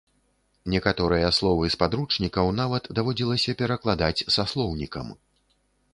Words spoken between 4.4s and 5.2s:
слоўнікам.